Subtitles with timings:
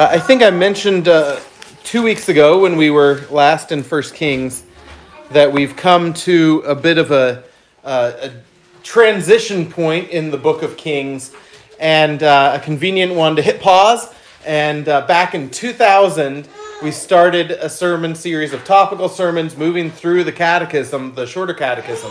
[0.00, 1.38] Uh, I think I mentioned uh,
[1.84, 4.62] two weeks ago when we were last in First Kings
[5.30, 7.44] that we've come to a bit of a,
[7.84, 8.32] uh, a
[8.82, 11.34] transition point in the book of Kings
[11.78, 14.10] and uh, a convenient one to hit pause.
[14.46, 16.48] And uh, back in 2000,
[16.82, 22.10] we started a sermon series of topical sermons moving through the catechism, the shorter catechism.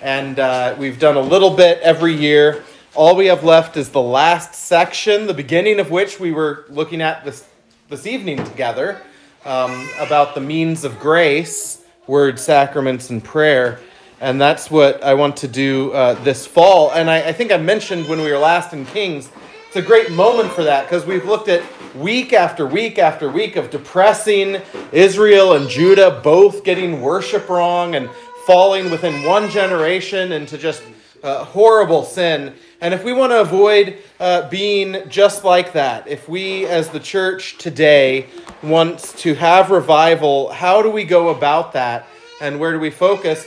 [0.00, 2.62] And uh, we've done a little bit every year.
[2.98, 7.00] All we have left is the last section, the beginning of which we were looking
[7.00, 7.46] at this,
[7.88, 9.00] this evening together
[9.44, 13.78] um, about the means of grace, word, sacraments, and prayer.
[14.20, 16.90] And that's what I want to do uh, this fall.
[16.90, 19.30] And I, I think I mentioned when we were last in Kings,
[19.68, 21.62] it's a great moment for that because we've looked at
[21.94, 28.10] week after week after week of depressing Israel and Judah both getting worship wrong and
[28.44, 30.82] falling within one generation into just
[31.22, 32.54] uh, horrible sin.
[32.80, 37.00] And if we want to avoid uh, being just like that, if we as the
[37.00, 38.26] church today
[38.62, 42.06] want to have revival, how do we go about that
[42.40, 43.46] and where do we focus?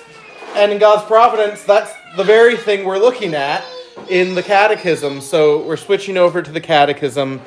[0.56, 3.64] And in God's providence, that's the very thing we're looking at
[4.10, 5.22] in the catechism.
[5.22, 7.40] So we're switching over to the catechism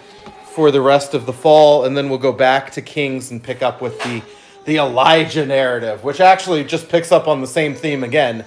[0.55, 3.61] for the rest of the fall, and then we'll go back to Kings and pick
[3.61, 4.23] up with the,
[4.65, 8.45] the Elijah narrative, which actually just picks up on the same theme again.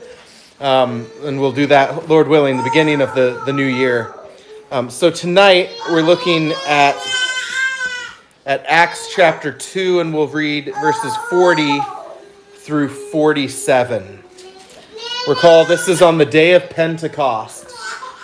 [0.59, 4.15] Um, and we'll do that, Lord willing, the beginning of the, the new year.
[4.71, 6.95] Um, so tonight we're looking at
[8.47, 11.79] at Acts chapter 2, and we'll read verses 40
[12.53, 14.23] through 47.
[15.27, 17.71] Recall, this is on the day of Pentecost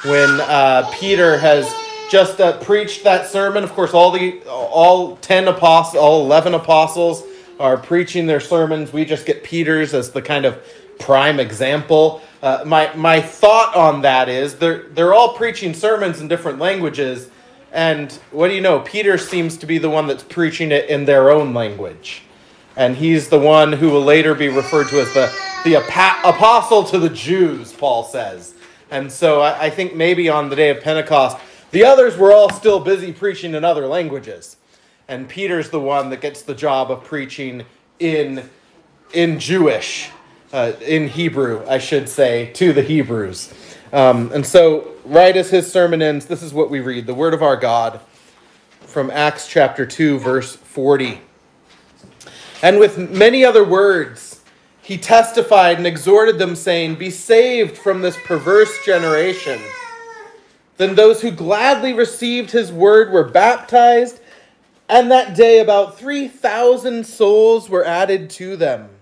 [0.05, 1.71] when uh, Peter has
[2.09, 3.63] just uh, preached that sermon.
[3.63, 7.23] Of course, all the all 10 apostles, all 11 apostles
[7.59, 8.91] are preaching their sermons.
[8.91, 10.65] We just get Peter's as the kind of
[10.99, 12.22] prime example.
[12.41, 17.30] Uh, my my thought on that is they're they're all preaching sermons in different languages,
[17.72, 18.80] and what do you know?
[18.81, 22.23] Peter seems to be the one that's preaching it in their own language,
[22.75, 27.00] and he's the one who will later be referred to as the the apostle to
[27.00, 27.72] the Jews.
[27.72, 28.53] Paul says,
[28.91, 31.38] and so I, I think maybe on the day of Pentecost,
[31.72, 34.57] the others were all still busy preaching in other languages,
[35.07, 37.66] and Peter's the one that gets the job of preaching
[38.00, 38.50] in
[39.13, 40.09] in Jewish
[40.53, 43.52] uh, in Hebrew, I should say, to the Hebrews.
[43.91, 47.34] Um, and so, right as his sermon ends, this is what we read the word
[47.34, 48.00] of our God
[48.81, 51.19] from Acts chapter 2, verse 40.
[52.62, 54.41] And with many other words,
[54.84, 59.59] he testified and exhorted them, saying, Be saved from this perverse generation.
[60.78, 64.20] Then those who gladly received his word were baptized,
[64.88, 68.92] and that day about 3,000 souls were added to them.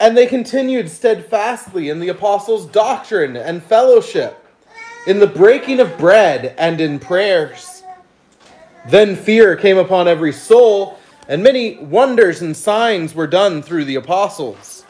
[0.00, 4.46] And they continued steadfastly in the apostles' doctrine and fellowship,
[5.06, 7.82] in the breaking of bread and in prayers.
[8.88, 13.96] Then fear came upon every soul, and many wonders and signs were done through the
[13.96, 14.86] apostles.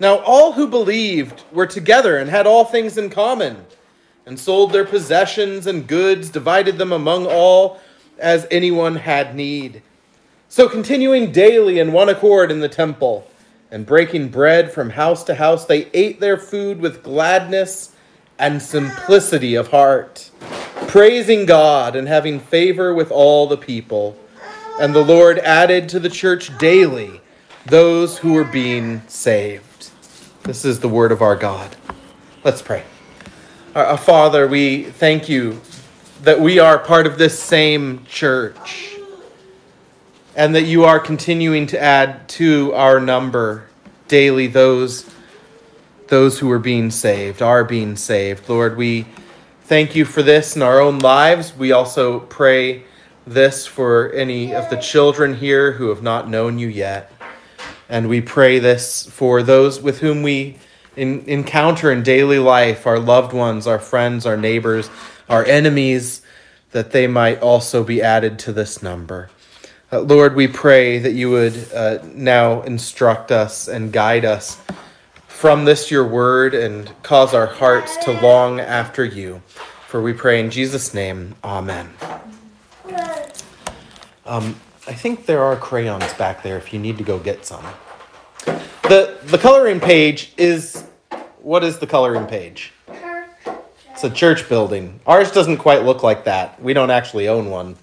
[0.00, 3.66] Now all who believed were together and had all things in common,
[4.24, 7.78] and sold their possessions and goods, divided them among all
[8.18, 9.82] as anyone had need.
[10.48, 13.28] So continuing daily in one accord in the temple,
[13.74, 17.92] and breaking bread from house to house, they ate their food with gladness
[18.38, 20.30] and simplicity of heart,
[20.86, 24.16] praising God and having favor with all the people.
[24.80, 27.20] And the Lord added to the church daily
[27.66, 29.90] those who were being saved.
[30.44, 31.74] This is the word of our God.
[32.44, 32.84] Let's pray.
[33.74, 35.60] Our, Father, we thank you
[36.22, 38.93] that we are part of this same church
[40.36, 43.68] and that you are continuing to add to our number
[44.08, 45.10] daily those
[46.08, 48.48] those who are being saved are being saved.
[48.48, 49.06] Lord we
[49.62, 51.56] thank you for this in our own lives.
[51.56, 52.84] We also pray
[53.26, 57.10] this for any of the children here who have not known you yet.
[57.88, 60.58] And we pray this for those with whom we
[60.96, 64.88] in, encounter in daily life our loved ones our friends our neighbors
[65.28, 66.22] our enemies
[66.70, 69.28] that they might also be added to this number
[69.94, 74.60] uh, Lord, we pray that you would uh, now instruct us and guide us
[75.28, 79.40] from this your word and cause our hearts to long after you.
[79.86, 81.90] For we pray in Jesus' name, amen.
[84.26, 87.64] Um, I think there are crayons back there if you need to go get some.
[88.88, 90.84] The, the coloring page is
[91.40, 92.72] what is the coloring page?
[93.92, 94.98] It's a church building.
[95.06, 96.60] Ours doesn't quite look like that.
[96.60, 97.76] We don't actually own one.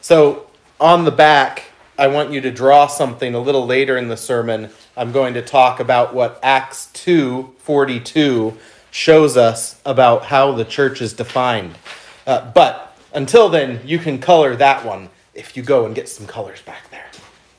[0.00, 0.46] So
[0.84, 1.64] on the back,
[1.98, 4.68] I want you to draw something a little later in the sermon.
[4.98, 8.54] I'm going to talk about what Acts 2 42
[8.90, 11.78] shows us about how the church is defined.
[12.26, 16.26] Uh, but Until then, you can color that one if you go and get some
[16.26, 17.06] colors back there.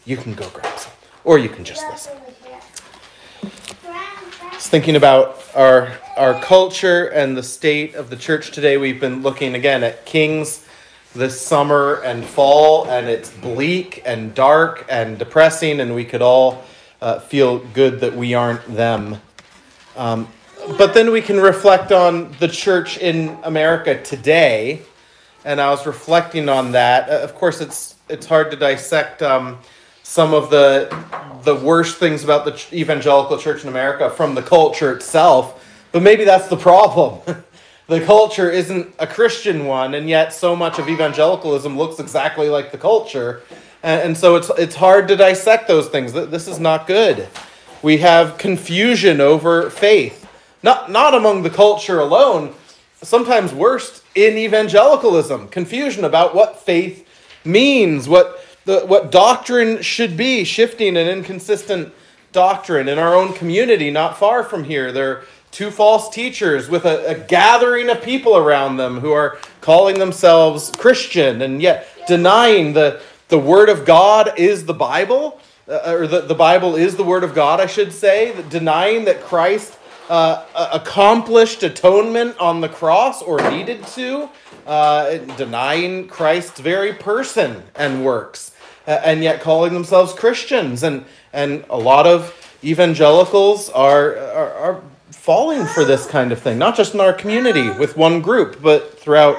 [0.05, 0.91] You can go grab some,
[1.23, 2.13] or you can just listen.
[4.51, 8.75] Just thinking about our our culture and the state of the church today.
[8.77, 10.64] We've been looking again at kings
[11.15, 16.63] this summer and fall, and it's bleak and dark and depressing, and we could all
[17.01, 19.17] uh, feel good that we aren't them.
[19.95, 20.27] Um,
[20.77, 24.81] but then we can reflect on the church in America today,
[25.45, 27.09] and I was reflecting on that.
[27.09, 29.21] Uh, of course, it's it's hard to dissect.
[29.21, 29.59] Um,
[30.03, 30.95] some of the
[31.43, 36.25] the worst things about the evangelical church in America from the culture itself, but maybe
[36.25, 37.21] that's the problem.
[37.87, 42.71] the culture isn't a Christian one, and yet so much of evangelicalism looks exactly like
[42.71, 43.41] the culture,
[43.83, 46.13] and, and so it's it's hard to dissect those things.
[46.13, 47.27] This is not good.
[47.81, 50.27] We have confusion over faith,
[50.63, 52.53] not not among the culture alone.
[53.01, 57.07] Sometimes worst in evangelicalism, confusion about what faith
[57.43, 61.93] means, what the, what doctrine should be, shifting and inconsistent
[62.31, 64.91] doctrine in our own community, not far from here.
[64.91, 65.23] There
[65.55, 70.69] two false teachers with a, a gathering of people around them who are calling themselves
[70.71, 72.99] Christian and yet denying the,
[73.29, 77.23] the Word of God is the Bible, uh, or the, the Bible is the Word
[77.23, 79.77] of God, I should say, denying that Christ
[80.09, 84.27] uh, accomplished atonement on the cross or needed to,
[84.67, 88.51] uh, denying Christ's very person and works
[88.85, 90.83] and yet calling themselves Christians.
[90.83, 94.81] And, and a lot of evangelicals are, are, are
[95.25, 98.99] falling for this kind of thing, not just in our community with one group, but
[98.99, 99.35] throughout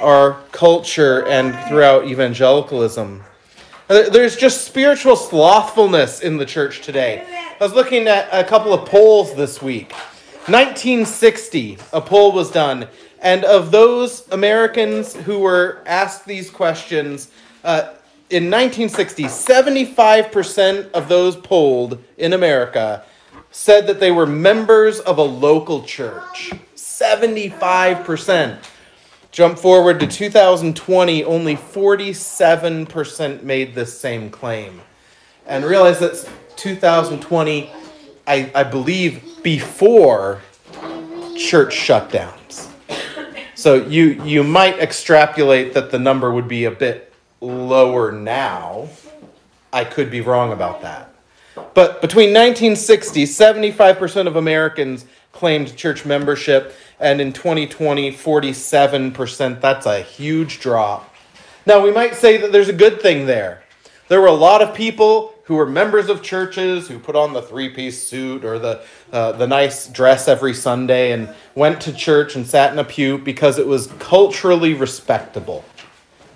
[0.00, 3.20] our culture and throughout evangelicalism.
[3.88, 7.26] There's just spiritual slothfulness in the church today.
[7.60, 9.90] I was looking at a couple of polls this week.
[10.46, 12.86] 1960, a poll was done,
[13.18, 17.32] and of those Americans who were asked these questions,
[17.64, 17.92] uh,
[18.30, 23.04] in 1960, 75% of those polled in America
[23.54, 26.50] said that they were members of a local church.
[26.74, 28.58] 75%.
[29.30, 34.80] Jump forward to 2020, only 47% made this same claim.
[35.46, 37.70] And realize that's 2020,
[38.26, 40.42] I, I believe, before
[41.38, 42.68] church shutdowns.
[43.54, 48.88] So you, you might extrapolate that the number would be a bit lower now.
[49.72, 51.13] I could be wrong about that.
[51.54, 59.60] But between 1960, 75% of Americans claimed church membership, and in 2020, 47%.
[59.60, 61.12] That's a huge drop.
[61.66, 63.62] Now, we might say that there's a good thing there.
[64.08, 67.42] There were a lot of people who were members of churches who put on the
[67.42, 72.36] three piece suit or the, uh, the nice dress every Sunday and went to church
[72.36, 75.64] and sat in a pew because it was culturally respectable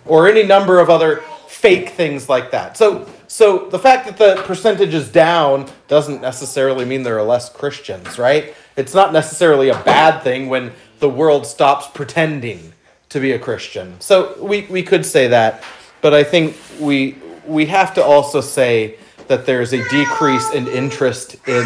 [0.05, 2.77] or any number of other fake things like that.
[2.77, 7.51] So, so the fact that the percentage is down doesn't necessarily mean there are less
[7.51, 8.55] Christians, right?
[8.75, 12.73] It's not necessarily a bad thing when the world stops pretending
[13.11, 14.01] to be a Christian.
[14.01, 15.63] So we, we could say that,
[16.01, 17.17] but I think we
[17.47, 18.97] we have to also say
[19.29, 21.65] that there's a decrease in interest in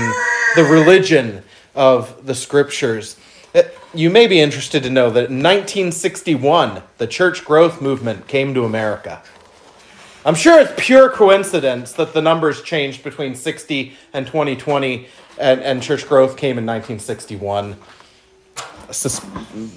[0.56, 1.42] the religion
[1.74, 3.16] of the scriptures.
[3.54, 3.62] Uh,
[3.92, 8.64] you may be interested to know that in 1961, the church growth movement came to
[8.64, 9.22] America.
[10.24, 15.82] I'm sure it's pure coincidence that the numbers changed between 60 and 2020 and, and
[15.82, 17.76] church growth came in 1961.
[18.90, 19.26] Sus-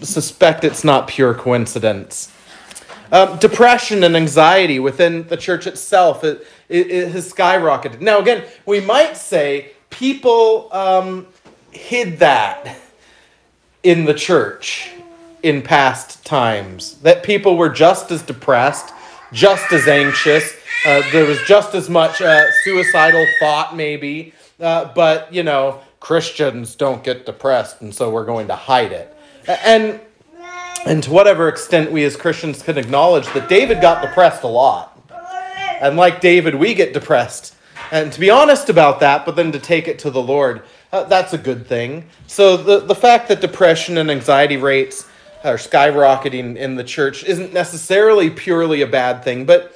[0.01, 2.31] suspect it's not pure coincidence.
[3.11, 8.01] Um, depression and anxiety within the church itself it, it, it has skyrocketed.
[8.01, 11.25] Now, again, we might say people um,
[11.71, 12.77] hid that
[13.81, 14.91] in the church
[15.41, 16.95] in past times.
[17.01, 18.93] That people were just as depressed,
[19.31, 20.55] just as anxious.
[20.85, 24.33] Uh, there was just as much uh, suicidal thought, maybe.
[24.59, 29.15] Uh, but, you know, Christians don't get depressed, and so we're going to hide it.
[29.47, 29.99] And,
[30.85, 34.91] and to whatever extent we as Christians can acknowledge that David got depressed a lot.
[35.81, 37.55] And like David, we get depressed.
[37.91, 40.63] And to be honest about that, but then to take it to the Lord
[40.95, 42.05] uh, that's a good thing.
[42.25, 45.05] So the, the fact that depression and anxiety rates
[45.45, 49.75] are skyrocketing in the church isn't necessarily purely a bad thing, but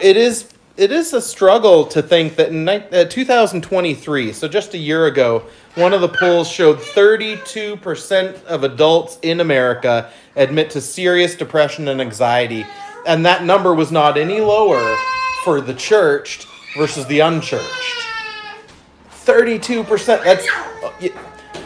[0.00, 4.78] it is it is a struggle to think that in uh, 2023, so just a
[4.78, 5.44] year ago,
[5.76, 12.00] one of the polls showed 32% of adults in America admit to serious depression and
[12.00, 12.66] anxiety,
[13.06, 14.96] and that number was not any lower
[15.44, 18.04] for the churched versus the unchurched.
[19.24, 20.24] 32%.
[20.24, 20.46] That's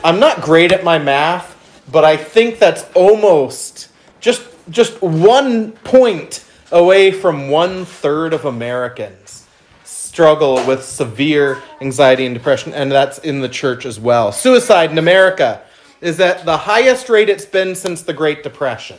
[0.05, 1.58] I'm not great at my math,
[1.91, 3.89] but I think that's almost
[4.21, 9.47] just just one point away from one third of Americans
[9.85, 14.33] struggle with severe anxiety and depression, and that's in the church as well.
[14.33, 15.63] Suicide in America
[16.01, 18.99] is at the highest rate it's been since the Great Depression.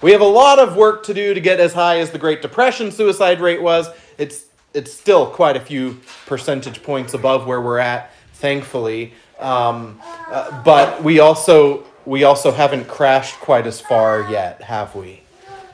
[0.00, 2.42] We have a lot of work to do to get as high as the Great
[2.42, 3.88] Depression suicide rate was.
[4.18, 9.12] It's it's still quite a few percentage points above where we're at, thankfully.
[9.42, 15.22] Um, uh, but we also we also haven't crashed quite as far yet, have we?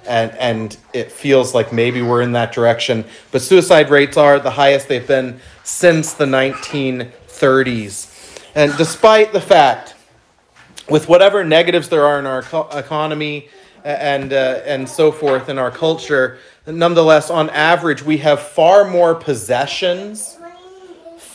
[0.06, 3.04] And and it feels like maybe we're in that direction.
[3.30, 8.14] But suicide rates are the highest they've been since the 1930s.
[8.54, 9.94] And despite the fact,
[10.88, 12.40] with whatever negatives there are in our
[12.72, 13.48] economy,
[13.84, 16.38] and uh, and so forth in our culture.
[16.66, 20.37] Nonetheless, on average, we have far more possessions,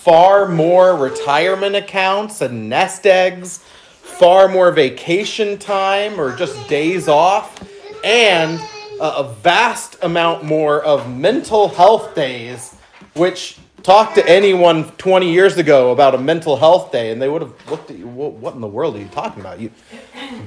[0.03, 3.59] far more retirement accounts and nest eggs,
[4.01, 7.63] far more vacation time or just days off,
[8.03, 8.59] and
[8.99, 12.75] a vast amount more of mental health days,
[13.13, 17.41] which talk to anyone 20 years ago about a mental health day and they would
[17.41, 19.59] have looked at you what in the world are you talking about?
[19.59, 19.71] You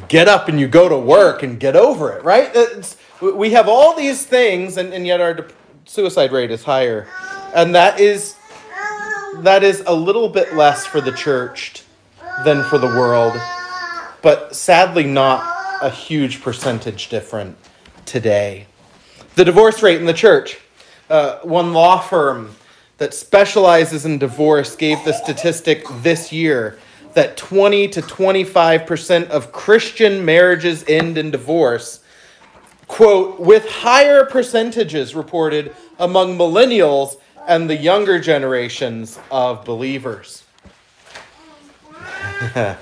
[0.08, 2.50] get up and you go to work and get over it right?
[2.54, 5.48] It's, we have all these things and, and yet our de-
[5.86, 7.08] suicide rate is higher.
[7.54, 8.35] And that is
[9.42, 11.82] that is a little bit less for the church
[12.44, 13.34] than for the world
[14.22, 15.42] but sadly not
[15.82, 17.56] a huge percentage different
[18.04, 18.66] today
[19.34, 20.58] the divorce rate in the church
[21.08, 22.54] uh, one law firm
[22.98, 26.78] that specializes in divorce gave the statistic this year
[27.14, 32.00] that 20 to 25% of Christian marriages end in divorce.
[32.88, 37.16] Quote, with higher percentages reported among millennials
[37.46, 40.44] and the younger generations of believers.
[42.54, 42.76] uh,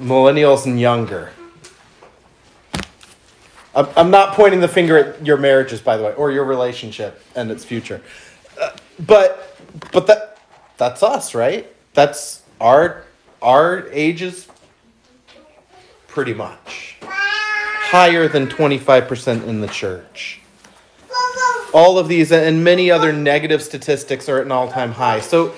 [0.00, 1.32] millennials and younger.
[3.74, 7.50] I'm not pointing the finger at your marriages, by the way, or your relationship and
[7.50, 8.00] its future
[8.98, 9.58] but
[9.92, 10.38] but that
[10.76, 11.72] that's us, right?
[11.94, 13.04] That's our
[13.42, 14.48] our ages
[16.08, 20.40] pretty much higher than 25% in the church.
[21.72, 25.20] All of these and many other negative statistics are at an all-time high.
[25.20, 25.54] So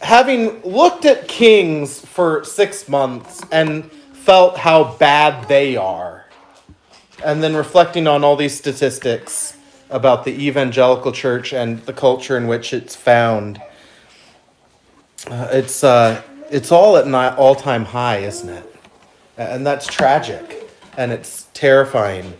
[0.00, 6.26] having looked at kings for 6 months and felt how bad they are
[7.24, 9.56] and then reflecting on all these statistics
[9.90, 13.60] about the evangelical church and the culture in which it's found.
[15.26, 18.76] Uh, it's, uh, it's all at an all time high, isn't it?
[19.36, 22.34] And that's tragic and it's terrifying.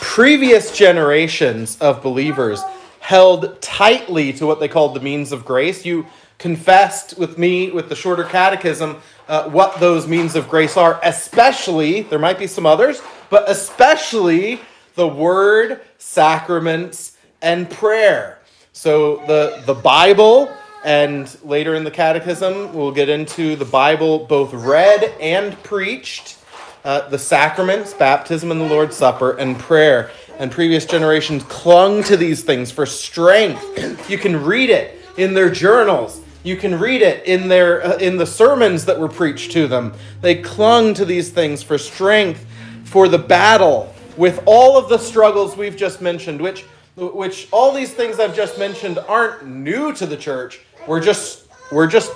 [0.00, 2.62] Previous generations of believers
[3.00, 5.84] held tightly to what they called the means of grace.
[5.84, 6.06] You
[6.38, 8.96] confessed with me with the shorter catechism
[9.28, 14.60] uh, what those means of grace are, especially, there might be some others, but especially
[14.96, 18.40] the word, sacraments, and prayer.
[18.72, 20.52] So the, the Bible,
[20.84, 26.38] and later in the Catechism, we'll get into the Bible both read and preached,
[26.84, 30.10] uh, the sacraments, baptism and the Lord's Supper, and prayer.
[30.38, 34.08] And previous generations clung to these things for strength.
[34.08, 36.22] You can read it in their journals.
[36.42, 39.92] You can read it in their uh, in the sermons that were preached to them.
[40.22, 42.46] They clung to these things for strength
[42.84, 46.62] for the battle with all of the struggles we've just mentioned, which,
[46.96, 50.60] which all these things I've just mentioned aren't new to the church.
[50.86, 52.12] We're just, we're just,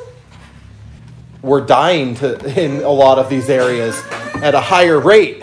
[1.44, 4.02] we're dying to, in a lot of these areas
[4.36, 5.42] at a higher rate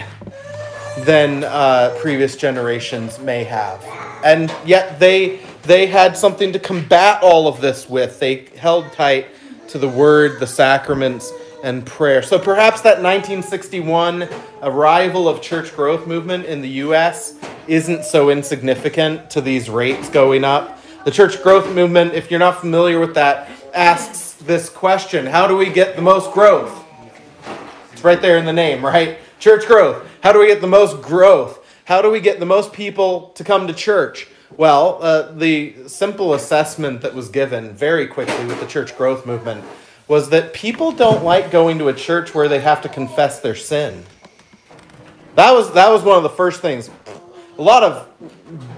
[0.99, 3.83] than uh, previous generations may have.
[4.25, 8.19] And yet they, they had something to combat all of this with.
[8.19, 9.27] They held tight
[9.67, 11.31] to the word, the sacraments,
[11.63, 12.23] and prayer.
[12.23, 14.27] So perhaps that 1961
[14.63, 17.35] arrival of church growth movement in the U.S.
[17.67, 20.79] isn't so insignificant to these rates going up.
[21.05, 25.55] The church growth movement, if you're not familiar with that, asks this question How do
[25.55, 26.85] we get the most growth?
[27.93, 29.17] It's right there in the name, right?
[29.39, 30.07] Church growth.
[30.21, 31.65] How do we get the most growth?
[31.85, 34.27] How do we get the most people to come to church?
[34.57, 39.63] Well, uh, the simple assessment that was given very quickly with the church growth movement
[40.07, 43.55] was that people don't like going to a church where they have to confess their
[43.55, 44.03] sin.
[45.35, 46.89] That was that was one of the first things.
[47.57, 48.07] A lot of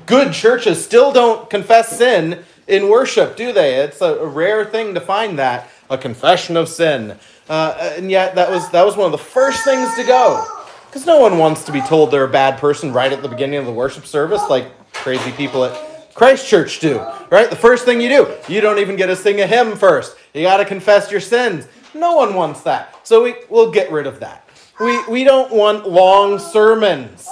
[0.05, 3.75] good churches still don't confess sin in worship, do they?
[3.75, 7.17] It's a, rare thing to find that a confession of sin,
[7.49, 10.45] uh, and yet that was that was one of the first things to go,
[10.87, 13.59] because no one wants to be told they're a bad person right at the beginning
[13.59, 17.49] of the worship service, like crazy people at Christchurch do, right?
[17.49, 20.15] The first thing you do, you don't even get to sing a hymn first.
[20.33, 21.67] You got to confess your sins.
[21.93, 23.05] No one wants that.
[23.05, 24.47] So we, we'll get rid of that.
[24.79, 27.27] We, we don't want long sermons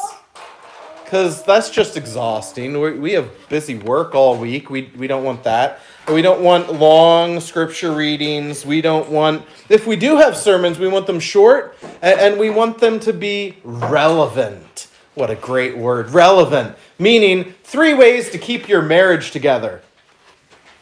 [1.11, 2.79] because that's just exhausting.
[2.79, 4.69] We, we have busy work all week.
[4.69, 5.81] We, we don't want that.
[6.07, 8.65] We don't want long scripture readings.
[8.65, 12.49] We don't want, if we do have sermons, we want them short and, and we
[12.49, 14.87] want them to be relevant.
[15.15, 16.11] What a great word.
[16.11, 16.77] Relevant.
[16.97, 19.81] Meaning three ways to keep your marriage together.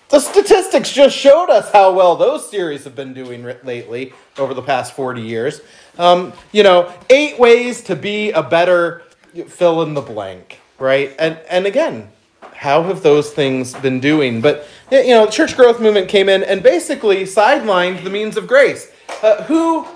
[0.10, 4.62] The statistics just showed us how well those series have been doing lately over the
[4.62, 5.62] past 40 years.
[5.98, 9.02] Um, you know, eight ways to be a better
[9.48, 11.16] fill in the blank, right?
[11.20, 12.12] And and again,
[12.54, 14.42] how have those things been doing?
[14.42, 18.92] But you know, church growth movement came in and basically sidelined the means of grace.
[19.24, 19.88] Uh, who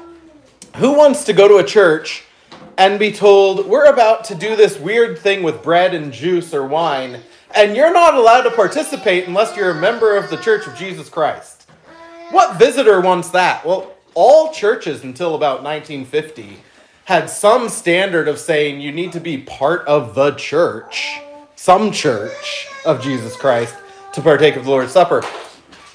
[0.77, 2.23] who wants to go to a church
[2.77, 6.65] and be told we're about to do this weird thing with bread and juice or
[6.65, 7.21] wine?
[7.53, 11.09] and you're not allowed to participate unless you're a member of the Church of Jesus
[11.09, 11.69] Christ.
[12.31, 13.63] What visitor wants that?
[13.65, 16.59] Well, all churches until about 1950
[17.05, 21.19] had some standard of saying you need to be part of the church,
[21.55, 23.75] some church of Jesus Christ,
[24.13, 25.23] to partake of the Lord's Supper.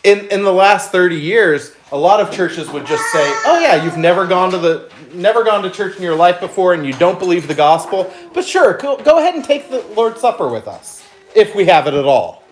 [0.05, 3.83] In, in the last 30 years, a lot of churches would just say, "Oh yeah,
[3.83, 6.93] you've never gone to the never gone to church in your life before and you
[6.93, 10.69] don't believe the gospel, but sure, go, go ahead and take the Lord's Supper with
[10.69, 10.99] us."
[11.35, 12.43] if we have it at all.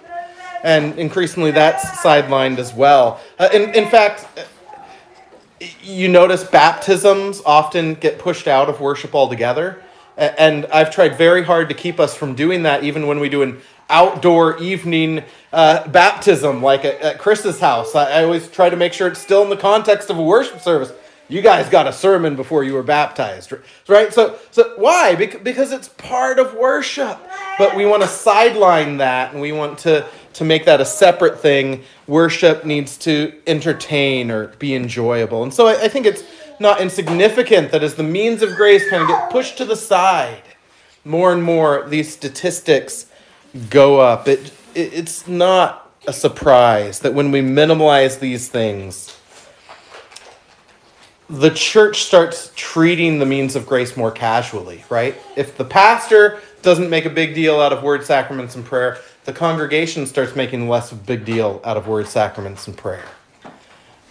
[0.62, 3.20] And increasingly, that's sidelined as well.
[3.38, 4.26] Uh, in, in fact,
[5.82, 9.82] you notice baptisms often get pushed out of worship altogether.
[10.16, 13.42] And I've tried very hard to keep us from doing that, even when we do
[13.42, 15.22] an outdoor evening
[15.52, 17.94] uh, baptism, like at, at Chris's house.
[17.94, 20.60] I, I always try to make sure it's still in the context of a worship
[20.60, 20.92] service
[21.28, 23.52] you guys got a sermon before you were baptized
[23.88, 27.18] right so so why because it's part of worship
[27.58, 31.40] but we want to sideline that and we want to to make that a separate
[31.40, 36.22] thing worship needs to entertain or be enjoyable and so i, I think it's
[36.58, 40.42] not insignificant that as the means of grace kind of get pushed to the side
[41.04, 43.06] more and more these statistics
[43.70, 49.16] go up it, it it's not a surprise that when we minimize these things
[51.28, 55.16] the church starts treating the means of grace more casually, right?
[55.34, 59.32] If the pastor doesn't make a big deal out of word sacraments and prayer, the
[59.32, 63.04] congregation starts making less of a big deal out of word sacraments and prayer.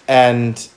[0.08, 0.70] And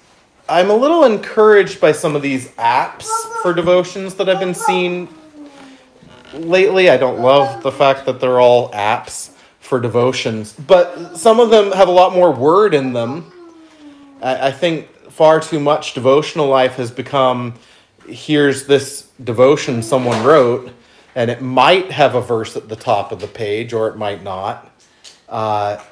[0.49, 3.09] I'm a little encouraged by some of these apps
[3.43, 5.09] for devotions that I've been seeing
[6.33, 6.89] lately.
[6.89, 11.73] I don't love the fact that they're all apps for devotions, but some of them
[11.73, 13.33] have a lot more word in them.
[14.23, 17.55] I, think far too much devotional life has become
[18.09, 20.73] here's this devotion someone wrote,
[21.19, 24.23] and it might have a verse at the top of the page, or it might
[24.23, 24.71] not.
[25.29, 25.83] Uh,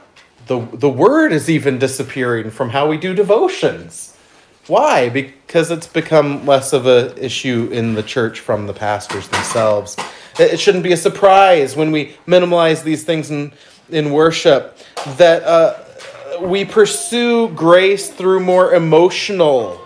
[0.46, 4.16] the, the word is even disappearing from how we do devotions.
[4.68, 5.08] Why?
[5.08, 9.96] Because it's become less of an issue in the church from the pastors themselves.
[10.38, 13.52] It shouldn't be a surprise when we minimize these things in,
[13.88, 14.78] in worship
[15.16, 19.80] that uh, we pursue grace through more emotional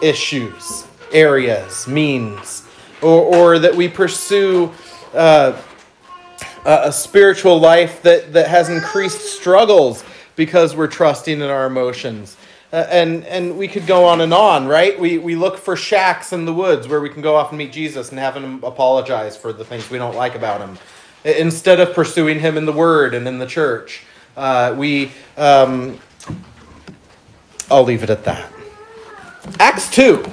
[0.00, 2.61] issues, areas, means,
[3.02, 4.72] or, or that we pursue
[5.14, 5.60] uh,
[6.64, 10.04] a spiritual life that, that has increased struggles
[10.36, 12.36] because we're trusting in our emotions.
[12.72, 14.98] Uh, and and we could go on and on, right?
[14.98, 17.70] We we look for shacks in the woods where we can go off and meet
[17.70, 20.78] Jesus and have him apologize for the things we don't like about him,
[21.22, 24.04] instead of pursuing him in the Word and in the church.
[24.34, 25.98] Uh, we, um,
[27.70, 28.50] I'll leave it at that.
[29.58, 30.24] Acts 2,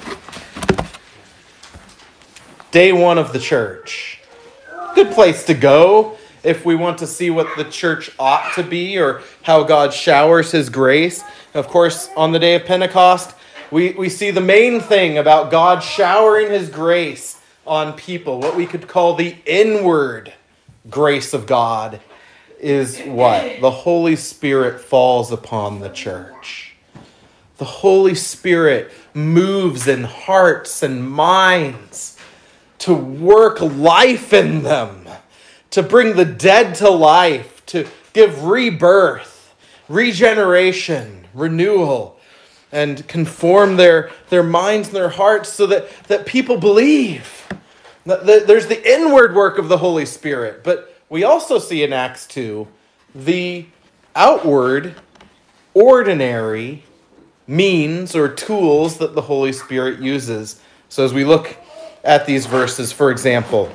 [2.71, 4.19] day one of the church.
[4.95, 8.97] Good place to go if we want to see what the church ought to be
[8.97, 11.23] or how God showers his grace.
[11.53, 13.35] Of course, on the day of Pentecost,
[13.71, 18.65] we, we see the main thing about God showering his grace on people, what we
[18.65, 20.33] could call the inward
[20.89, 22.01] grace of God
[22.59, 23.61] is what?
[23.61, 26.73] The Holy Spirit falls upon the church.
[27.57, 32.18] The Holy Spirit moves in hearts and minds
[32.79, 35.07] to work life in them,
[35.71, 39.53] to bring the dead to life, to give rebirth,
[39.87, 42.19] regeneration, renewal,
[42.71, 47.47] and conform their, their minds and their hearts so that, that people believe.
[48.05, 52.67] There's the inward work of the Holy Spirit, but we also see in Acts 2
[53.13, 53.65] the
[54.15, 54.95] outward,
[55.73, 56.83] ordinary
[57.47, 60.61] means or tools that the Holy Spirit uses.
[60.87, 61.57] So as we look
[62.03, 63.71] at these verses, for example,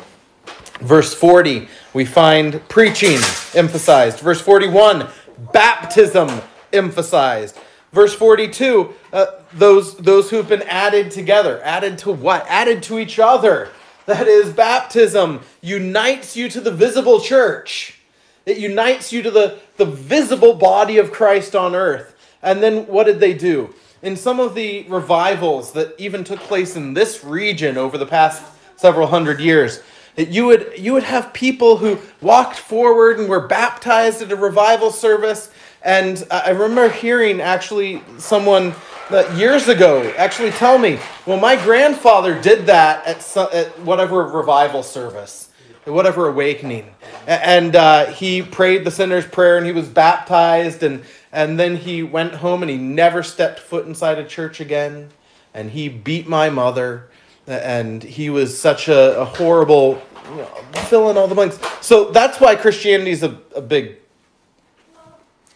[0.81, 3.19] verse 40, we find preaching
[3.55, 4.21] emphasized.
[4.21, 5.09] Verse 41,
[5.53, 6.29] baptism
[6.73, 7.59] emphasized.
[7.93, 11.61] Verse 42, Uh, those, those who've been added together.
[11.63, 12.45] Added to what?
[12.49, 13.69] Added to each other.
[14.07, 18.01] That is, baptism unites you to the visible church.
[18.45, 22.15] It unites you to the, the visible body of Christ on earth.
[22.43, 23.75] And then what did they do?
[24.05, 28.43] In some of the revivals that even took place in this region over the past
[28.77, 29.83] several hundred years,
[30.17, 34.37] that you would you would have people who walked forward and were baptized at a
[34.37, 35.51] revival service.
[35.81, 38.75] And i remember hearing actually someone
[39.11, 44.83] uh, years ago actually tell me well my grandfather did that at, at whatever revival
[44.83, 45.45] service
[45.85, 46.95] whatever awakening.
[47.27, 51.03] And uh, he prayed the sinner's prayer and he was baptized and
[51.35, 55.11] and then he went home and he never stepped foot inside a church again
[55.53, 57.11] and he beat my mother
[57.49, 60.45] and he was such a, a horrible you know,
[60.87, 61.59] fill in all the blanks.
[61.81, 63.97] So that's why Christianity is a, a big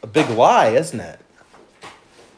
[0.02, 1.20] a big lie, isn't it?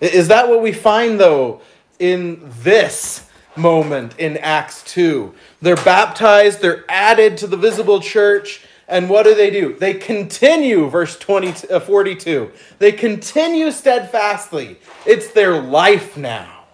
[0.00, 1.62] Is that what we find though
[1.98, 3.26] in this
[3.56, 5.34] moment in Acts 2?
[5.62, 9.76] They're baptized, they're added to the visible church, and what do they do?
[9.78, 12.50] They continue, verse 20, uh, 42.
[12.80, 14.78] They continue steadfastly.
[15.06, 16.64] It's their life now.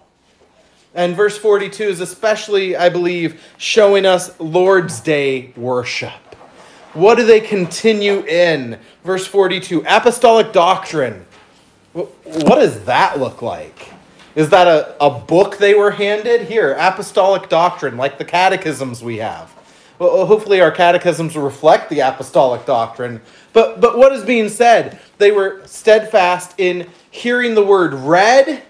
[0.94, 6.10] And verse 42 is especially, I believe, showing us Lord's Day worship.
[6.94, 8.78] What do they continue in?
[9.04, 11.26] Verse 42 Apostolic doctrine.
[11.92, 13.90] What does that look like?
[14.34, 16.42] Is that a, a book they were handed?
[16.48, 19.55] Here, apostolic doctrine, like the catechisms we have.
[19.98, 23.20] Well, hopefully, our catechisms reflect the apostolic doctrine.
[23.52, 24.98] But, but what is being said?
[25.18, 28.62] They were steadfast in hearing the word read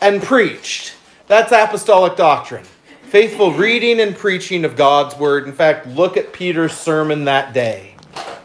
[0.00, 0.94] and preached.
[1.28, 2.64] That's apostolic doctrine.
[3.04, 5.46] Faithful reading and preaching of God's word.
[5.46, 7.94] In fact, look at Peter's sermon that day.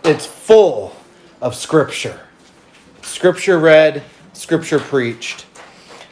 [0.03, 0.95] It's full
[1.41, 2.19] of scripture.
[3.01, 5.45] Scripture read, scripture preached.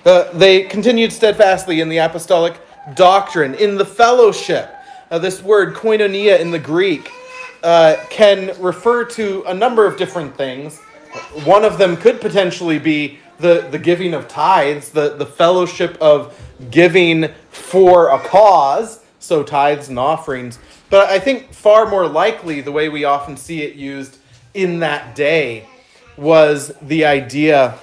[0.05, 2.59] Uh, they continued steadfastly in the apostolic
[2.95, 4.74] doctrine, in the fellowship.
[5.11, 7.11] Uh, this word, koinonia in the Greek,
[7.61, 10.79] uh, can refer to a number of different things.
[11.43, 16.39] One of them could potentially be the, the giving of tithes, the, the fellowship of
[16.71, 20.57] giving for a cause, so tithes and offerings.
[20.89, 24.17] But I think far more likely, the way we often see it used
[24.55, 25.67] in that day,
[26.17, 27.77] was the idea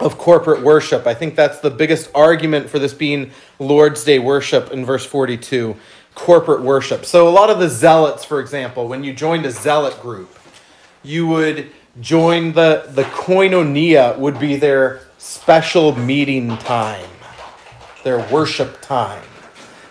[0.00, 1.06] of corporate worship.
[1.06, 5.76] I think that's the biggest argument for this being Lord's Day worship in verse 42
[6.18, 7.04] corporate worship.
[7.04, 10.36] So, a lot of the zealots, for example, when you joined a zealot group,
[11.02, 17.08] you would join the, the koinonia, would be their special meeting time
[18.04, 19.22] their worship time.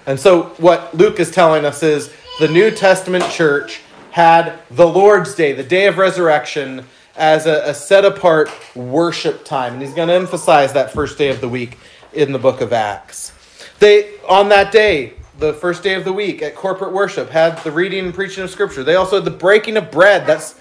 [0.05, 5.35] And so, what Luke is telling us is the New Testament church had the Lord's
[5.35, 6.85] Day, the day of resurrection,
[7.15, 9.73] as a, a set apart worship time.
[9.73, 11.77] And he's going to emphasize that first day of the week
[12.13, 13.33] in the book of Acts.
[13.79, 17.71] They, on that day, the first day of the week at corporate worship, had the
[17.71, 18.83] reading and preaching of Scripture.
[18.83, 20.25] They also had the breaking of bread.
[20.25, 20.55] That's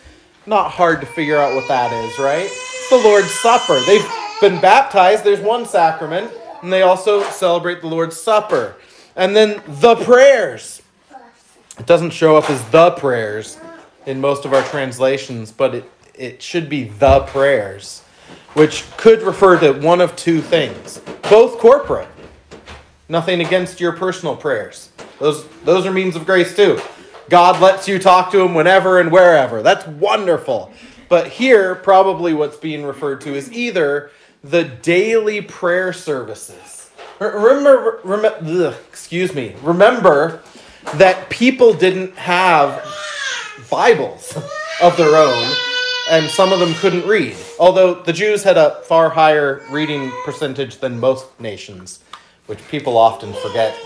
[0.44, 2.50] not hard to figure out what that is, right?
[2.90, 3.80] The Lord's Supper.
[3.86, 4.06] They've
[4.40, 6.30] been baptized, there's one sacrament
[6.62, 8.76] and they also celebrate the Lord's Supper.
[9.14, 10.82] And then the prayers.
[11.78, 13.58] It doesn't show up as the prayers
[14.06, 18.02] in most of our translations, but it, it should be the prayers,
[18.54, 22.08] which could refer to one of two things, both corporate.
[23.08, 24.90] Nothing against your personal prayers.
[25.18, 26.80] Those, those are means of grace too.
[27.28, 29.62] God lets you talk to him whenever and wherever.
[29.62, 30.72] That's wonderful.
[31.08, 34.10] But here, probably what's being referred to is either
[34.42, 36.90] the daily prayer services.
[37.18, 40.42] Remember, remember excuse me, remember
[40.94, 42.84] that people didn't have
[43.70, 44.36] Bibles
[44.82, 45.52] of their own,
[46.10, 47.36] and some of them couldn't read.
[47.58, 52.00] Although the Jews had a far higher reading percentage than most nations,
[52.46, 53.76] which people often forget.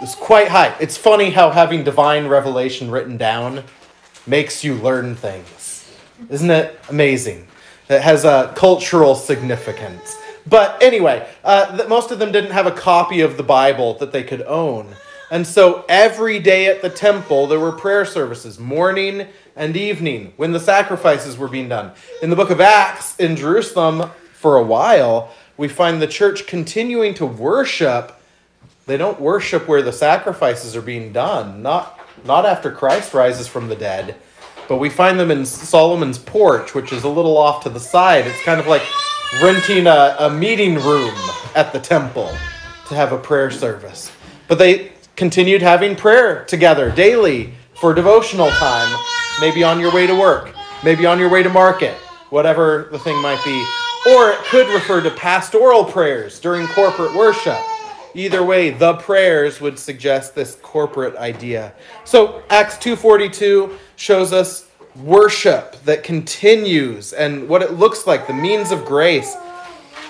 [0.00, 0.74] It's quite high.
[0.80, 3.64] It's funny how having divine revelation written down
[4.26, 5.90] makes you learn things.
[6.28, 7.46] Isn't it amazing?
[7.88, 10.16] It has a cultural significance.
[10.46, 14.22] But anyway, uh, most of them didn't have a copy of the Bible that they
[14.24, 14.94] could own.
[15.30, 20.52] And so every day at the temple, there were prayer services, morning and evening, when
[20.52, 21.92] the sacrifices were being done.
[22.22, 27.14] In the book of Acts, in Jerusalem, for a while, we find the church continuing
[27.14, 28.20] to worship.
[28.86, 33.68] They don't worship where the sacrifices are being done, not, not after Christ rises from
[33.68, 34.16] the dead
[34.68, 38.26] but we find them in Solomon's porch, which is a little off to the side.
[38.26, 38.82] It's kind of like
[39.42, 41.14] renting a, a meeting room
[41.54, 42.28] at the temple
[42.88, 44.10] to have a prayer service.
[44.48, 48.98] But they continued having prayer together daily for devotional time,
[49.40, 51.94] maybe on your way to work, maybe on your way to market,
[52.30, 53.81] whatever the thing might be.
[54.06, 57.58] Or it could refer to pastoral prayers during corporate worship.
[58.14, 61.72] Either way, the prayers would suggest this corporate idea.
[62.04, 68.70] So Acts 2:42 shows us worship that continues and what it looks like, the means
[68.70, 69.36] of grace.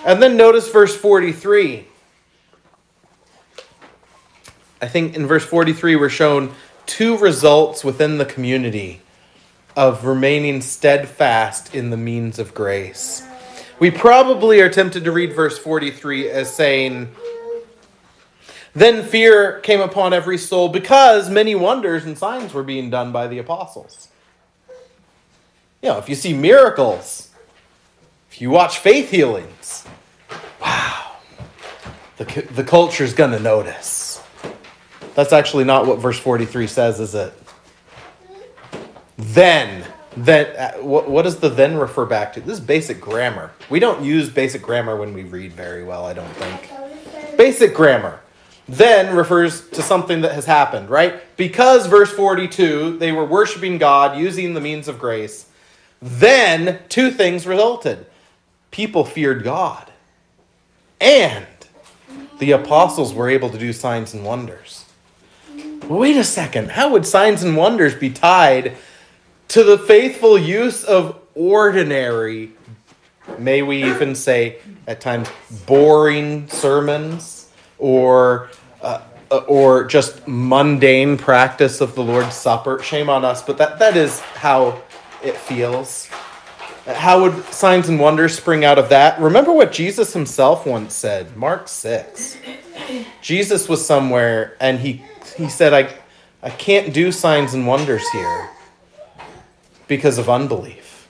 [0.05, 1.87] And then notice verse 43.
[4.81, 6.53] I think in verse 43 we're shown
[6.87, 9.01] two results within the community
[9.77, 13.23] of remaining steadfast in the means of grace.
[13.79, 17.15] We probably are tempted to read verse 43 as saying,
[18.75, 23.27] Then fear came upon every soul because many wonders and signs were being done by
[23.27, 24.09] the apostles.
[25.83, 27.31] You know, if you see miracles,
[28.31, 29.85] if you watch faith healings,
[30.61, 31.17] wow,
[32.19, 34.23] the, the culture's going to notice.
[35.15, 37.35] That's actually not what verse 43 says, is it?
[39.19, 39.85] Then,
[40.17, 42.41] then, uh, what, what does the then refer back to?
[42.41, 43.53] This is basic grammar.
[43.71, 46.71] We don't use basic grammar when we read very well, I don't think.
[47.37, 48.21] Basic grammar.
[48.69, 51.23] Then refers to something that has happened, right?
[51.37, 55.47] Because verse 42, they were worshiping God using the means of grace.
[56.01, 58.07] Then two things resulted
[58.71, 59.93] people feared God,
[61.01, 61.47] and
[62.39, 64.87] the apostles were able to do signs and wonders.
[65.89, 66.71] wait a second.
[66.71, 68.77] How would signs and wonders be tied
[69.53, 72.53] to the faithful use of ordinary,
[73.39, 75.29] may we even say at times
[75.67, 78.49] boring sermons or
[78.81, 79.03] uh,
[79.47, 82.83] or just mundane practice of the Lord's Supper.
[82.83, 84.81] Shame on us, but that, that is how
[85.23, 86.09] it feels.
[86.87, 89.21] How would signs and wonders spring out of that?
[89.21, 92.39] Remember what Jesus himself once said, Mark 6.
[93.21, 95.05] Jesus was somewhere and he
[95.37, 95.95] he said I
[96.43, 98.49] I can't do signs and wonders here
[99.97, 101.07] because of unbelief.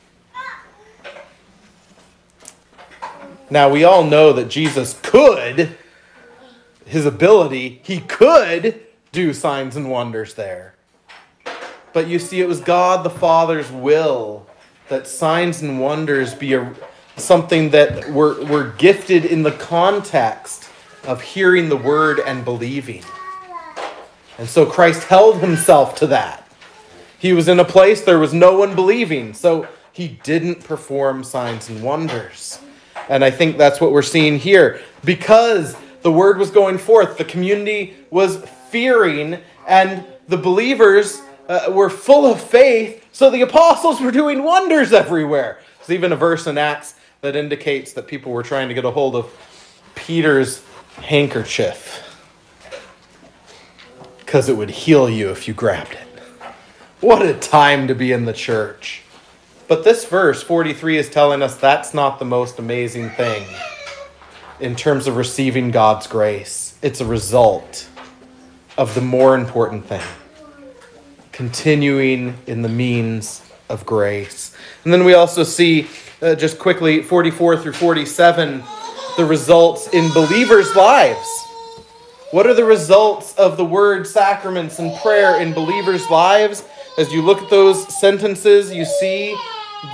[3.48, 5.76] Now, we all know that Jesus could,
[6.84, 10.74] his ability, he could do signs and wonders there.
[11.92, 14.48] But you see, it was God the Father's will
[14.88, 16.74] that signs and wonders be a,
[17.16, 20.68] something that were, were gifted in the context
[21.04, 23.04] of hearing the word and believing.
[24.38, 26.41] And so Christ held himself to that.
[27.22, 31.68] He was in a place there was no one believing, so he didn't perform signs
[31.68, 32.58] and wonders.
[33.08, 34.80] And I think that's what we're seeing here.
[35.04, 38.38] Because the word was going forth, the community was
[38.70, 44.92] fearing, and the believers uh, were full of faith, so the apostles were doing wonders
[44.92, 45.60] everywhere.
[45.78, 48.90] There's even a verse in Acts that indicates that people were trying to get a
[48.90, 49.32] hold of
[49.94, 50.60] Peter's
[50.96, 52.18] handkerchief
[54.18, 56.11] because it would heal you if you grabbed it.
[57.02, 59.02] What a time to be in the church.
[59.66, 63.44] But this verse, 43, is telling us that's not the most amazing thing
[64.60, 66.78] in terms of receiving God's grace.
[66.80, 67.88] It's a result
[68.78, 70.00] of the more important thing
[71.32, 74.56] continuing in the means of grace.
[74.84, 75.88] And then we also see,
[76.20, 78.62] uh, just quickly, 44 through 47,
[79.16, 81.28] the results in believers' lives.
[82.30, 86.64] What are the results of the word, sacraments, and prayer in believers' lives?
[86.98, 89.34] As you look at those sentences, you see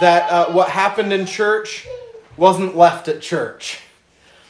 [0.00, 1.86] that uh, what happened in church
[2.36, 3.80] wasn't left at church.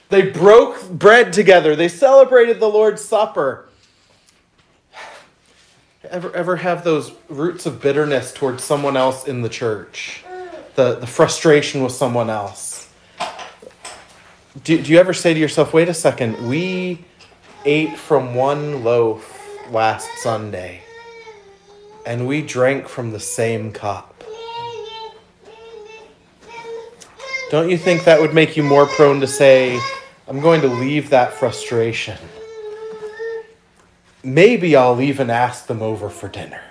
[0.08, 3.68] They broke bread together, they celebrated the Lord's Supper.
[6.04, 10.24] Ever, ever have those roots of bitterness towards someone else in the church?
[10.74, 12.88] The, the frustration with someone else?
[14.64, 17.04] Do, do you ever say to yourself, wait a second, we
[17.66, 19.38] ate from one loaf
[19.70, 20.82] last Sunday?
[22.08, 24.24] And we drank from the same cup.
[27.50, 29.78] Don't you think that would make you more prone to say,
[30.26, 32.16] I'm going to leave that frustration?
[34.24, 36.62] Maybe I'll even ask them over for dinner.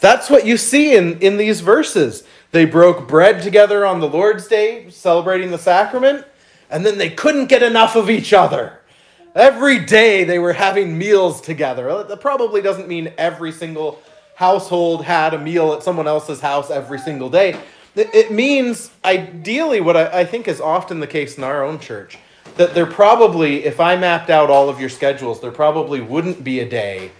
[0.00, 2.24] That's what you see in, in these verses.
[2.50, 6.26] They broke bread together on the Lord's Day, celebrating the sacrament,
[6.68, 8.80] and then they couldn't get enough of each other.
[9.36, 12.02] Every day they were having meals together.
[12.04, 14.00] That probably doesn't mean every single
[14.34, 17.60] household had a meal at someone else's house every single day.
[17.94, 22.18] It means, ideally, what I, think is often the case in our own church,
[22.56, 26.60] that there probably, if I mapped out all of your schedules, there probably wouldn't be
[26.60, 27.10] a day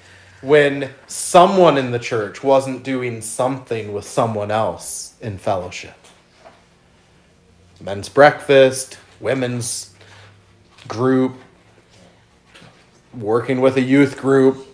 [0.40, 5.96] when someone in the church wasn't doing something with someone else in fellowship.
[7.78, 9.94] Men's breakfast, women's
[10.88, 11.36] group,
[13.16, 14.66] working with a youth group,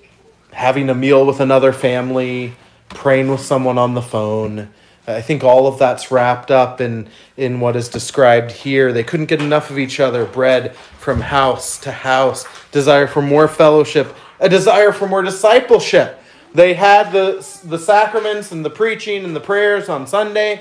[0.53, 2.55] having a meal with another family,
[2.89, 4.69] praying with someone on the phone,
[5.07, 8.93] I think all of that's wrapped up in, in what is described here.
[8.93, 13.49] They couldn't get enough of each other, bread from house to house, desire for more
[13.49, 16.21] fellowship, a desire for more discipleship.
[16.55, 20.61] They had the, the sacraments and the preaching and the prayers on Sunday,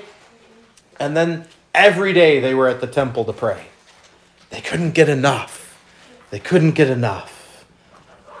[0.98, 3.66] and then every day they were at the temple to pray.
[4.50, 5.80] They couldn't get enough.
[6.30, 7.41] They couldn't get enough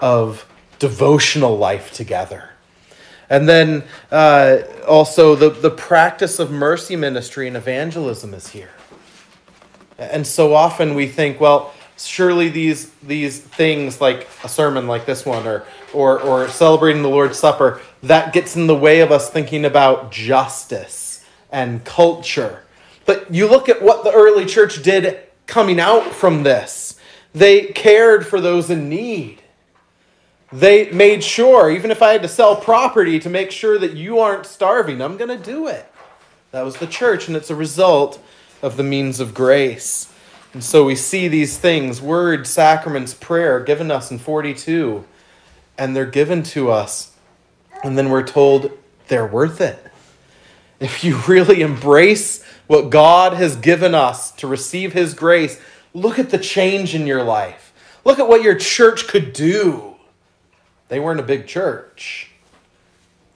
[0.02, 0.46] of
[0.78, 2.50] devotional life together.
[3.30, 8.72] And then uh, also the, the practice of mercy ministry and evangelism is here.
[9.96, 15.24] And so often we think, well, surely these these things like a sermon like this
[15.24, 19.30] one or or or celebrating the Lord's Supper, that gets in the way of us
[19.30, 22.64] thinking about justice and culture.
[23.06, 26.98] But you look at what the early church did coming out from this.
[27.34, 29.41] They cared for those in need.
[30.52, 34.18] They made sure, even if I had to sell property to make sure that you
[34.18, 35.90] aren't starving, I'm going to do it.
[36.50, 38.22] That was the church, and it's a result
[38.60, 40.12] of the means of grace.
[40.52, 45.06] And so we see these things word, sacraments, prayer given us in 42,
[45.78, 47.16] and they're given to us.
[47.82, 48.70] And then we're told
[49.08, 49.78] they're worth it.
[50.78, 55.58] If you really embrace what God has given us to receive His grace,
[55.94, 57.72] look at the change in your life.
[58.04, 59.91] Look at what your church could do
[60.92, 62.32] they weren't a big church.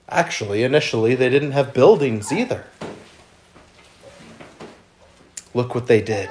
[0.07, 2.65] Actually, initially, they didn't have buildings either.
[5.55, 6.29] Look what they did.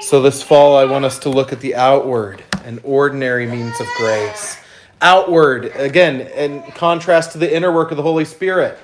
[0.00, 3.86] So, this fall, I want us to look at the outward and ordinary means of
[3.96, 4.58] grace.
[5.00, 8.76] Outward, again, in contrast to the inner work of the Holy Spirit.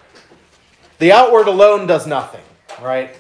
[1.01, 2.44] The outward alone does nothing,
[2.81, 3.11] right?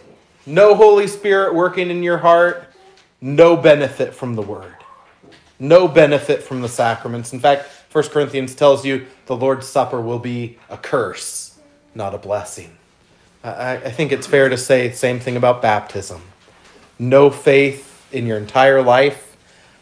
[0.46, 2.72] No Holy Spirit working in your heart,
[3.20, 4.77] no benefit from the Word
[5.58, 7.32] no benefit from the sacraments.
[7.32, 11.58] In fact, 1 Corinthians tells you the Lord's Supper will be a curse,
[11.94, 12.76] not a blessing.
[13.42, 16.22] I, I think it's fair to say the same thing about baptism.
[16.98, 19.36] No faith in your entire life.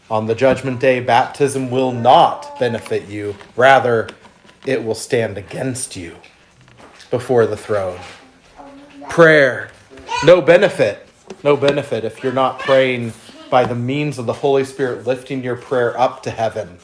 [0.09, 3.35] On the judgment day, baptism will not benefit you.
[3.57, 4.09] Rather,
[4.65, 6.17] it will stand against you
[7.11, 7.99] before the throne.
[9.09, 9.71] Prayer,
[10.25, 11.09] no benefit.
[11.43, 13.13] No benefit if you're not praying
[13.51, 16.79] by the means of the Holy Spirit lifting your prayer up to heaven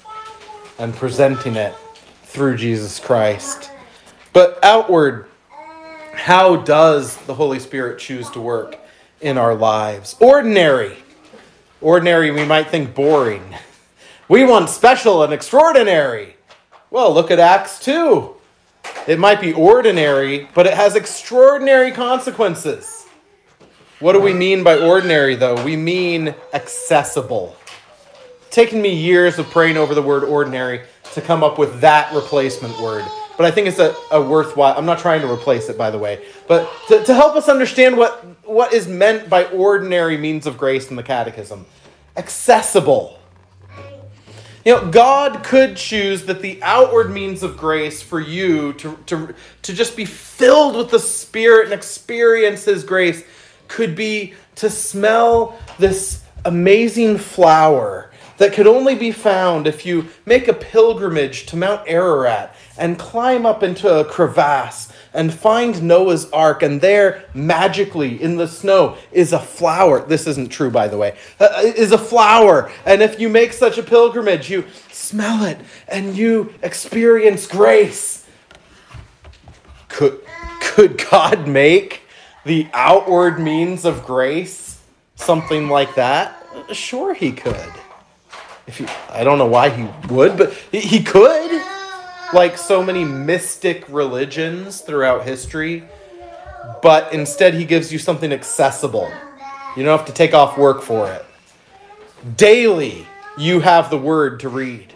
[0.78, 1.74] and presenting it
[2.24, 3.70] through Jesus Christ.
[4.32, 5.26] But outward,
[6.12, 8.78] how does the Holy Spirit choose to work
[9.20, 10.16] in our lives?
[10.20, 10.96] Ordinary.
[11.80, 13.42] Ordinary, we might think boring.
[14.28, 16.36] We want special and extraordinary.
[16.90, 18.34] Well, look at Acts 2.
[19.06, 23.01] It might be ordinary, but it has extraordinary consequences.
[24.02, 25.62] What do we mean by ordinary, though?
[25.62, 27.56] We mean accessible.
[28.50, 30.80] taken me years of praying over the word ordinary
[31.14, 33.04] to come up with that replacement word.
[33.36, 34.76] But I think it's a, a worthwhile.
[34.76, 36.26] I'm not trying to replace it, by the way.
[36.48, 40.90] But to, to help us understand what, what is meant by ordinary means of grace
[40.90, 41.64] in the Catechism
[42.16, 43.20] accessible.
[44.64, 49.34] You know, God could choose that the outward means of grace for you to, to,
[49.62, 53.22] to just be filled with the Spirit and experience His grace
[53.72, 60.46] could be to smell this amazing flower that could only be found if you make
[60.46, 66.62] a pilgrimage to Mount Ararat and climb up into a crevasse and find Noah's Ark,
[66.62, 70.04] and there, magically in the snow, is a flower.
[70.04, 71.16] This isn't true, by the way.
[71.40, 72.70] Uh, is a flower.
[72.84, 75.58] And if you make such a pilgrimage, you smell it
[75.88, 78.26] and you experience grace.
[79.88, 80.20] Could,
[80.60, 82.01] could God make
[82.44, 84.80] the outward means of grace,
[85.14, 87.72] something like that, sure he could.
[88.66, 91.62] If he, I don't know why he would, but he could.
[92.34, 95.84] Like so many mystic religions throughout history,
[96.82, 99.12] but instead he gives you something accessible.
[99.76, 101.24] You don't have to take off work for it.
[102.36, 104.92] Daily, you have the word to read.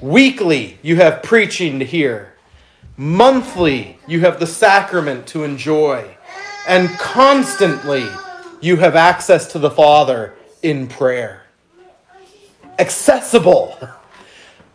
[0.00, 2.34] Weekly, you have preaching to hear.
[2.96, 6.16] Monthly, you have the sacrament to enjoy
[6.68, 8.06] and constantly
[8.60, 11.44] you have access to the Father in prayer.
[12.78, 13.76] Accessible.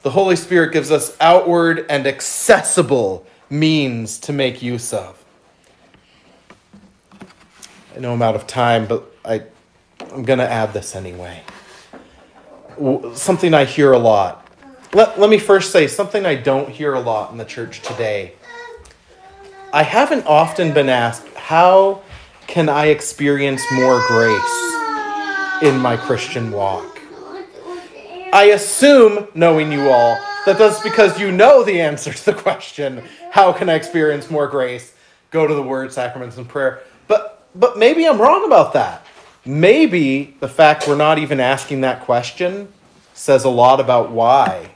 [0.01, 5.23] The Holy Spirit gives us outward and accessible means to make use of.
[7.95, 9.43] I know I'm out of time, but I,
[10.11, 11.43] I'm going to add this anyway.
[13.13, 14.47] Something I hear a lot.
[14.93, 18.33] Let, let me first say something I don't hear a lot in the church today.
[19.71, 22.01] I haven't often been asked, how
[22.47, 24.73] can I experience more grace
[25.61, 27.01] in my Christian walk?
[28.31, 33.03] I assume, knowing you all, that that's because you know the answer to the question,
[33.29, 34.93] how can I experience more grace?
[35.31, 36.81] Go to the word, sacraments, and prayer.
[37.09, 39.05] But but maybe I'm wrong about that.
[39.45, 42.69] Maybe the fact we're not even asking that question
[43.13, 44.71] says a lot about why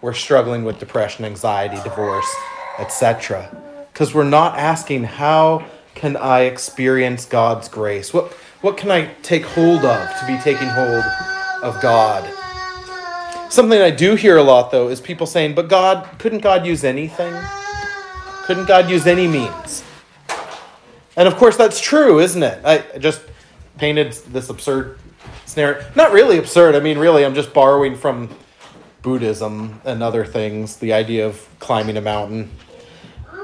[0.00, 2.32] we're struggling with depression, anxiety, divorce,
[2.78, 3.50] etc.
[3.92, 5.64] Because we're not asking how
[5.94, 8.12] can I experience God's grace?
[8.12, 11.04] What what can I take hold of to be taking hold
[11.62, 12.28] of God?
[13.50, 16.84] Something I do hear a lot though is people saying, "But God, couldn't God use
[16.84, 17.34] anything?
[18.44, 19.84] Couldn't God use any means?"
[21.16, 22.60] And of course that's true, isn't it?
[22.64, 23.20] I just
[23.78, 24.98] painted this absurd
[25.46, 25.84] scenario.
[25.94, 26.74] Not really absurd.
[26.74, 28.30] I mean, really I'm just borrowing from
[29.02, 32.50] Buddhism and other things, the idea of climbing a mountain.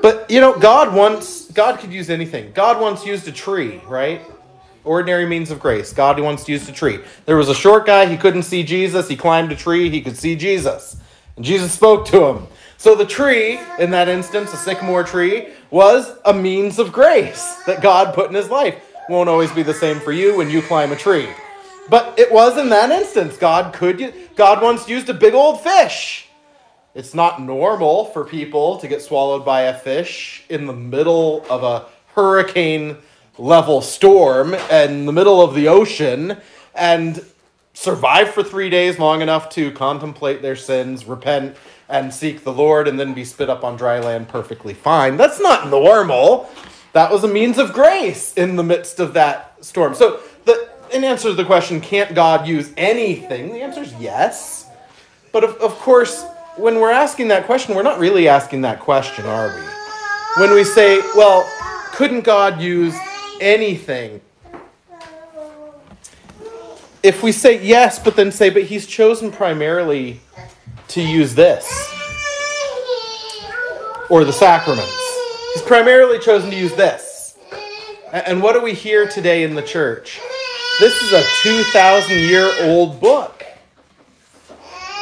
[0.03, 2.53] But you know, God wants God could use anything.
[2.53, 4.23] God once used a tree, right?
[4.85, 5.93] Ordinary means of grace.
[5.93, 7.01] God once used a tree.
[7.27, 9.09] There was a short guy, he couldn't see Jesus.
[9.09, 10.97] He climbed a tree, he could see Jesus.
[11.37, 12.47] And Jesus spoke to him.
[12.79, 17.83] So the tree, in that instance, a sycamore tree, was a means of grace that
[17.83, 18.83] God put in his life.
[19.11, 21.29] Won't always be the same for you when you climb a tree.
[21.91, 23.37] But it was in that instance.
[23.37, 26.30] God could God once used a big old fish
[26.95, 31.63] it's not normal for people to get swallowed by a fish in the middle of
[31.63, 32.97] a hurricane
[33.39, 36.37] level storm in the middle of the ocean
[36.75, 37.25] and
[37.75, 41.57] survive for three days long enough to contemplate their sins, repent,
[41.89, 45.17] and seek the Lord, and then be spit up on dry land perfectly fine.
[45.17, 46.51] That's not normal.
[46.93, 49.95] That was a means of grace in the midst of that storm.
[49.95, 53.53] So, the, in answer to the question, can't God use anything?
[53.53, 54.67] The answer is yes.
[55.33, 56.25] But of, of course,
[56.61, 60.43] when we're asking that question, we're not really asking that question, are we?
[60.43, 61.51] When we say, well,
[61.93, 62.95] couldn't God use
[63.41, 64.21] anything?
[67.03, 70.21] If we say yes, but then say, but he's chosen primarily
[70.89, 71.67] to use this
[74.11, 74.93] or the sacraments,
[75.55, 77.39] he's primarily chosen to use this.
[78.13, 80.21] And what do we hear today in the church?
[80.79, 83.45] This is a 2,000 year old book.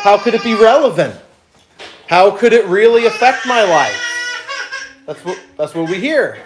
[0.02, 1.18] How could it be relevant?
[2.08, 4.02] How could it really affect my life?
[5.04, 6.38] That's what, that's what we hear.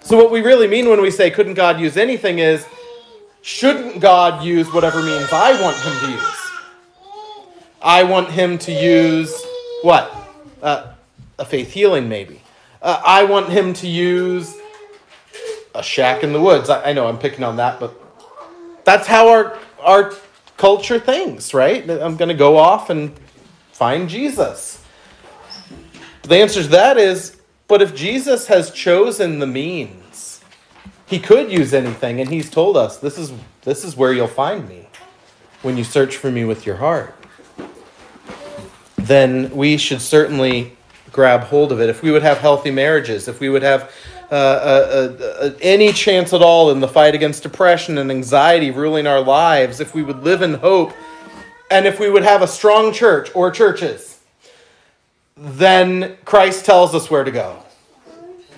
[0.00, 2.64] So, what we really mean when we say, couldn't God use anything is,
[3.42, 6.50] shouldn't God use whatever means I want him to use?
[7.82, 9.44] I want him to use
[9.82, 10.12] what?
[10.62, 10.92] Uh,
[11.36, 12.40] a faith healing, maybe.
[12.80, 14.54] Uh, I want him to use
[15.74, 16.70] a shack in the woods.
[16.70, 17.92] I, I know I'm picking on that, but
[18.84, 20.14] that's how our, our
[20.56, 21.82] culture thinks, right?
[21.90, 23.12] I'm going to go off and
[23.72, 24.84] find Jesus.
[26.28, 30.42] The answer to that is but if Jesus has chosen the means,
[31.06, 34.68] he could use anything, and he's told us this is this is where you'll find
[34.68, 34.88] me
[35.62, 37.14] when you search for me with your heart.
[38.96, 40.76] Then we should certainly
[41.12, 41.88] grab hold of it.
[41.88, 43.90] If we would have healthy marriages, if we would have
[44.30, 49.06] uh, uh, uh, any chance at all in the fight against depression and anxiety ruling
[49.06, 50.92] our lives, if we would live in hope,
[51.70, 54.07] and if we would have a strong church or churches
[55.38, 57.62] then Christ tells us where to go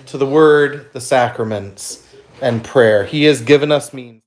[0.07, 2.07] to the Word, the sacraments,
[2.41, 3.05] and prayer.
[3.05, 4.20] He has given us means.